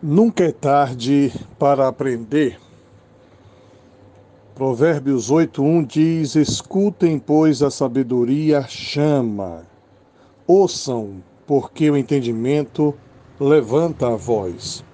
[0.00, 2.56] Nunca é tarde para aprender.
[4.54, 9.66] Provérbios 8:1 diz: Escutem, pois a sabedoria chama.
[10.46, 12.94] Ouçam, porque o entendimento
[13.40, 14.84] levanta a voz.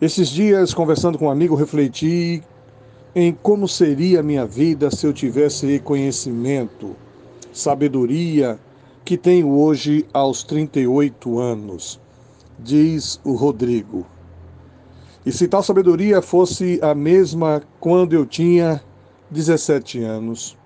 [0.00, 2.42] Esses dias, conversando com um amigo, refleti
[3.14, 6.96] em como seria a minha vida se eu tivesse conhecimento,
[7.52, 8.58] sabedoria
[9.04, 12.00] que tenho hoje aos 38 anos
[12.58, 14.06] diz o Rodrigo.
[15.24, 18.82] E se tal sabedoria fosse a mesma quando eu tinha
[19.30, 20.56] 17 anos,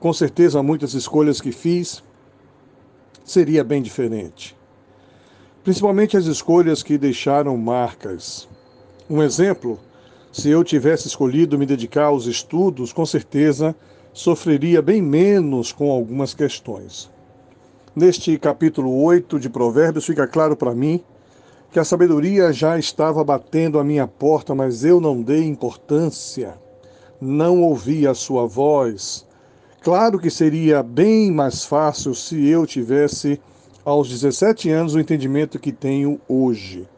[0.00, 2.02] com certeza muitas escolhas que fiz
[3.24, 4.56] seria bem diferente.
[5.62, 8.48] Principalmente as escolhas que deixaram marcas.
[9.08, 9.78] Um exemplo,
[10.32, 13.74] se eu tivesse escolhido me dedicar aos estudos, com certeza
[14.12, 17.10] sofreria bem menos com algumas questões.
[17.96, 21.00] Neste capítulo 8 de Provérbios, fica claro para mim
[21.70, 26.58] que a sabedoria já estava batendo à minha porta, mas eu não dei importância,
[27.20, 29.24] não ouvi a sua voz.
[29.80, 33.40] Claro que seria bem mais fácil se eu tivesse,
[33.84, 36.88] aos 17 anos, o entendimento que tenho hoje.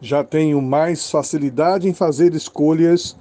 [0.00, 3.16] Já tenho mais facilidade em fazer escolhas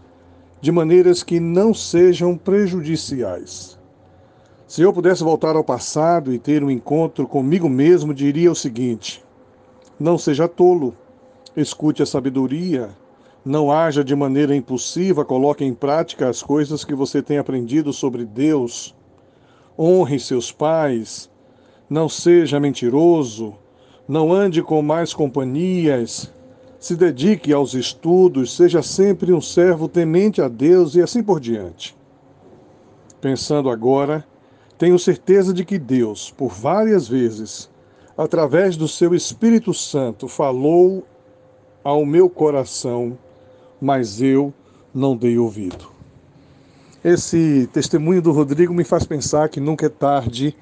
[0.61, 3.76] de maneiras que não sejam prejudiciais.
[4.67, 9.23] Se eu pudesse voltar ao passado e ter um encontro comigo mesmo, diria o seguinte:
[9.97, 10.93] não seja tolo,
[11.55, 12.89] escute a sabedoria,
[13.45, 18.25] não haja de maneira impulsiva, coloque em prática as coisas que você tem aprendido sobre
[18.25, 18.93] Deus.
[19.79, 21.29] Honre seus pais,
[21.89, 23.55] não seja mentiroso,
[24.05, 26.29] não ande com mais companhias,
[26.77, 31.95] se dedique aos estudos, seja sempre um servo temente a Deus e assim por diante.
[33.21, 34.25] Pensando agora,
[34.77, 37.69] tenho certeza de que Deus, por várias vezes,
[38.17, 41.05] através do seu Espírito Santo, falou
[41.83, 43.17] ao meu coração,
[43.81, 44.53] mas eu
[44.93, 45.87] não dei ouvido.
[47.03, 50.55] Esse testemunho do Rodrigo me faz pensar que nunca é tarde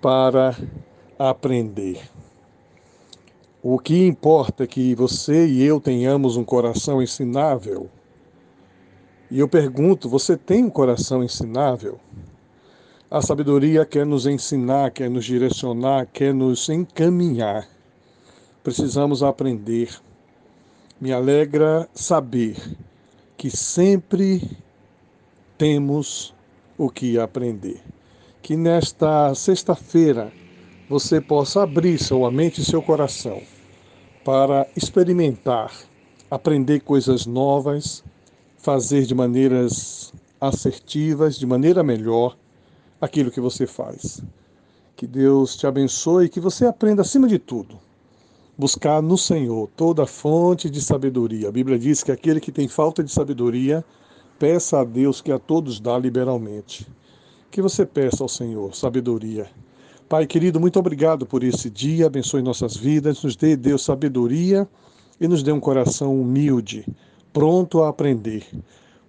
[0.00, 0.56] para
[1.18, 2.00] aprender.
[3.62, 7.88] O que importa é que você e eu tenhamos um coração ensinável.
[9.30, 12.00] E eu pergunto: você tem um coração ensinável?
[13.14, 17.68] A sabedoria quer nos ensinar, quer nos direcionar, quer nos encaminhar.
[18.64, 19.90] Precisamos aprender.
[20.98, 22.56] Me alegra saber
[23.36, 24.40] que sempre
[25.58, 26.34] temos
[26.78, 27.82] o que aprender.
[28.40, 30.32] Que nesta sexta-feira
[30.88, 33.42] você possa abrir sua mente e seu coração
[34.24, 35.70] para experimentar,
[36.30, 38.02] aprender coisas novas,
[38.56, 42.38] fazer de maneiras assertivas, de maneira melhor
[43.02, 44.22] aquilo que você faz.
[44.94, 47.76] Que Deus te abençoe e que você aprenda, acima de tudo,
[48.56, 51.48] buscar no Senhor toda fonte de sabedoria.
[51.48, 53.84] A Bíblia diz que aquele que tem falta de sabedoria,
[54.38, 56.86] peça a Deus que a todos dá liberalmente.
[57.50, 59.50] Que você peça ao Senhor sabedoria.
[60.08, 64.68] Pai querido, muito obrigado por esse dia, abençoe nossas vidas, nos dê, Deus, sabedoria
[65.20, 66.86] e nos dê um coração humilde,
[67.32, 68.46] pronto a aprender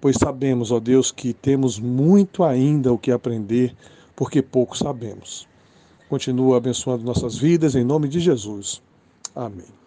[0.03, 3.73] pois sabemos, ó Deus, que temos muito ainda o que aprender,
[4.17, 5.47] porque pouco sabemos.
[6.09, 8.81] Continua abençoando nossas vidas, em nome de Jesus.
[9.33, 9.82] Amém.